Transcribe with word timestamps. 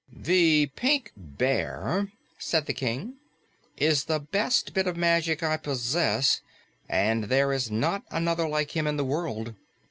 "The 0.11 0.65
Pink 0.75 1.11
Bear," 1.15 2.11
said 2.39 2.65
the 2.65 2.73
King, 2.73 3.17
"is 3.77 4.05
the 4.05 4.19
best 4.19 4.73
bit 4.73 4.87
of 4.87 4.97
magic 4.97 5.43
I 5.43 5.57
possess, 5.57 6.41
and 6.89 7.25
there 7.25 7.53
is 7.53 7.69
not 7.69 8.01
another 8.09 8.47
like 8.49 8.75
him 8.75 8.87
in 8.87 8.97
the 8.97 9.05
world. 9.05 9.53